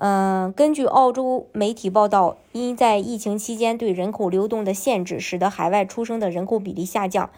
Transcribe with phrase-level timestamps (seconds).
[0.00, 7.30] 嗯，根据澳洲媒体报道，因在疫情期间对人口流动的限制，使得海外出生的人口比例下降，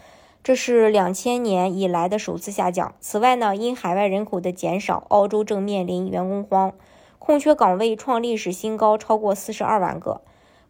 [0.43, 2.93] 这是两千年以来的首次下降。
[2.99, 6.73] 此外呢，因海外人口的减少，澳洲正面临员工荒，
[7.17, 10.21] 空缺岗位创历史新高，超过四十二万个。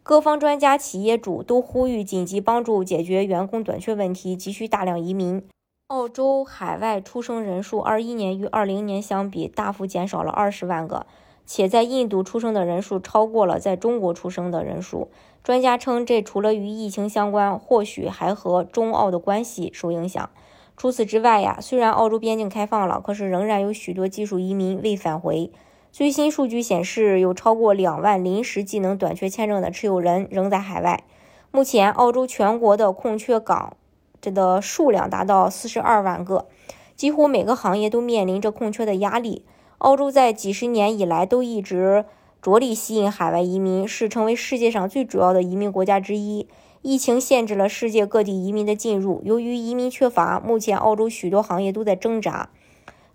[0.02, 5.46] 各方专家、企业主都呼吁紧急帮助解决员工短缺问题，急需大量移民。
[5.88, 11.04] 澳洲海外出生人数，二一年与二零年相比，大幅减少了二十万个。
[11.46, 15.08] 且在印度出生的人数超过了在中国出生的人数。
[15.42, 20.30] 专家称，这除了与疫情相关，或许还和中澳的关系受影响。
[20.76, 25.50] 除此之外呀，虽然澳洲边境开放了，可是仍然有许多技术移民未返回。
[25.90, 31.04] 最新数据显示，有超过两万临时技能短缺签证的持有人仍在海外。
[31.50, 33.76] 目前，澳洲全国的空缺岗
[34.20, 36.46] 这的数量达到四十二万个，
[36.96, 39.44] 几乎每个行业都面临着空缺的压力。
[39.82, 42.04] 澳洲在几十年以来都一直
[42.40, 46.46] 着力吸引海外移民，是成为世界上最主要的移民国家之一。
[46.82, 52.50] 疫情限制了世界各地移民的进入，由于移民缺乏，目前澳洲许多行业都在挣扎。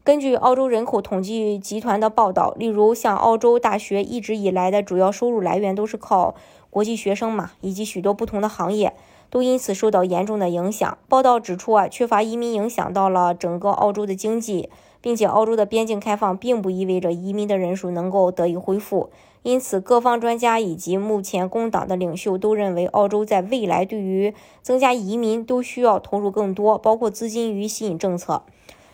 [0.04, 6.36] 根据澳洲人口统计集团的报道，例如像澳洲大学一直以来的主要收入来源都是靠
[6.70, 8.94] 国际学生嘛，以及许多不同的行业
[9.30, 10.98] 都因此受到严重的影响。
[11.08, 14.70] 报道指出啊，缺乏移民影响到了整个澳洲的经济。
[15.08, 19.10] 并且，澳洲的边境开放并不意味着移民的人数能够得以恢复。
[19.42, 28.44] 因此，各方专家以及目前工党的领袖都认为，澳洲在未来对于增加移民都需要投入更多，包括资金与吸引政策。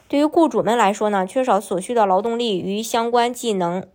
[0.08, 3.88] 对于雇主们来说呢，缺少所需的劳动力与相关技能，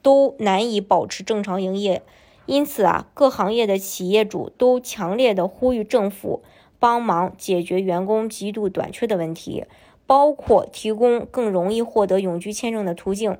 [0.00, 2.02] 都难以保持正常营业。
[2.46, 6.42] 因此啊，各行业的企业主都强烈的呼吁政府
[6.82, 9.64] 帮忙解决员工极度短缺的问题。
[10.04, 13.38] 包括提供更容易获得永居签证的途径，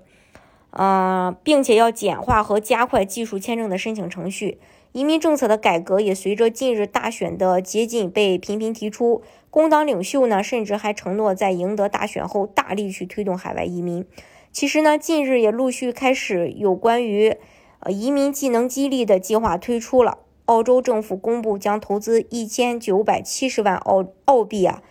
[0.71, 4.59] 呃，并且要简化和加快技术签证的申请程序。
[4.93, 9.23] 移民政策的改革也随着近日大选的接近被频频提出。
[9.51, 14.07] 工党领袖呢，甚至还承诺在赢得大选后大力去推动海外移民。
[14.51, 17.37] 其实呢，近日也陆续开始有关于
[17.81, 20.19] 呃移民技能激励的计划推出了。
[20.47, 24.83] 澳洲政府公布将投资一千九百七十万澳澳币啊。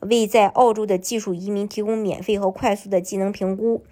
[0.00, 3.84] 为在澳洲的技术移民提供免费和快速的技能评估，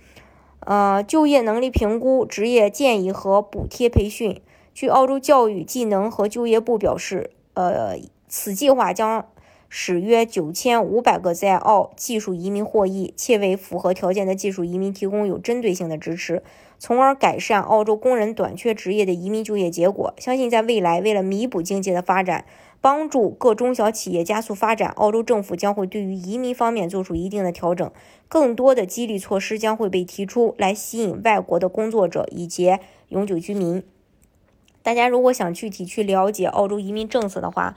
[0.59, 4.43] 呃，就业能力评估、职业建议和补贴培训。
[4.75, 9.27] 据澳洲教育、技能和就业部表示，呃，此计划将
[9.71, 16.43] 使约九千五百个在澳技术移民获益，且为符合条件的技术移民提供有针对性的支持，
[16.79, 20.13] 从而改善澳洲工人短缺职业的移民就业结果。
[20.19, 22.45] 相信在未来，为了弥补经济的发展。
[22.83, 27.93] 帮助各中小企业加速发展，澳洲政府将会对于移民方面做出一定的调整，
[28.27, 32.79] 更多的激励措施将会被提出来吸引外国的工作者以及
[33.11, 33.83] 永久居民。
[34.83, 37.77] 大家如果想具体去了解澳洲移民政策的话，